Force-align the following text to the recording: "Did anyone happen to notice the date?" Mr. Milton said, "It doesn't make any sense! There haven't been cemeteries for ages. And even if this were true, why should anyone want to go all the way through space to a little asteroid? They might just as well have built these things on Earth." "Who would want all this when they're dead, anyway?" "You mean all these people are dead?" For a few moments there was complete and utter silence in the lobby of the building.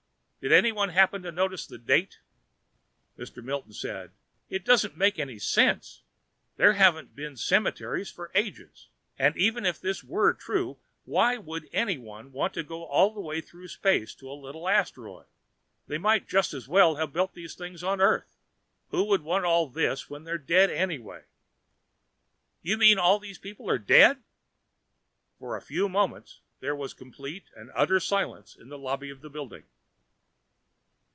"Did 0.43 0.51
anyone 0.51 0.89
happen 0.89 1.21
to 1.21 1.31
notice 1.31 1.67
the 1.67 1.77
date?" 1.77 2.17
Mr. 3.15 3.43
Milton 3.43 3.73
said, 3.73 4.09
"It 4.49 4.65
doesn't 4.65 4.97
make 4.97 5.19
any 5.19 5.37
sense! 5.37 6.01
There 6.57 6.73
haven't 6.73 7.15
been 7.15 7.37
cemeteries 7.37 8.09
for 8.09 8.31
ages. 8.33 8.87
And 9.19 9.37
even 9.37 9.67
if 9.67 9.79
this 9.79 10.03
were 10.03 10.33
true, 10.33 10.79
why 11.05 11.35
should 11.35 11.69
anyone 11.71 12.31
want 12.31 12.55
to 12.55 12.63
go 12.63 12.83
all 12.85 13.13
the 13.13 13.19
way 13.21 13.39
through 13.39 13.67
space 13.67 14.15
to 14.15 14.31
a 14.31 14.33
little 14.33 14.67
asteroid? 14.67 15.27
They 15.85 15.99
might 15.99 16.27
just 16.27 16.55
as 16.55 16.67
well 16.67 16.95
have 16.95 17.13
built 17.13 17.35
these 17.35 17.53
things 17.53 17.83
on 17.83 18.01
Earth." 18.01 18.35
"Who 18.89 19.03
would 19.03 19.21
want 19.21 19.45
all 19.45 19.67
this 19.69 20.09
when 20.09 20.23
they're 20.23 20.39
dead, 20.39 20.71
anyway?" 20.71 21.25
"You 22.63 22.77
mean 22.77 22.97
all 22.97 23.19
these 23.19 23.37
people 23.37 23.69
are 23.69 23.77
dead?" 23.77 24.23
For 25.37 25.55
a 25.55 25.61
few 25.61 25.87
moments 25.87 26.39
there 26.61 26.75
was 26.75 26.95
complete 26.95 27.51
and 27.55 27.69
utter 27.75 27.99
silence 27.99 28.55
in 28.55 28.69
the 28.69 28.79
lobby 28.79 29.11
of 29.11 29.21
the 29.21 29.29
building. 29.29 29.65